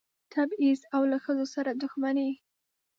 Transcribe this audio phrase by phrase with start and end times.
[0.33, 2.31] تبعیض او له ښځو سره دښمني.